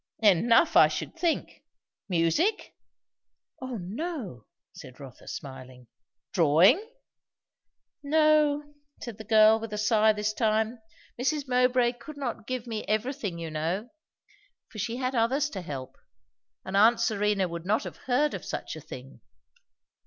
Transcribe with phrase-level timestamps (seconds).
[0.23, 1.61] "Enough, I should think.
[2.09, 2.73] Music?"
[3.61, 5.85] "O no!" said Rotha smiling.
[6.33, 6.83] "Drawing?"
[8.01, 10.79] "No," said the girl with a sigh this time.
[11.21, 11.47] "Mrs.
[11.47, 13.89] Mowbray could not give me everything you know,
[14.71, 15.97] for she has others to help.
[16.65, 19.21] And aunt Serena would not have heard of such a thing."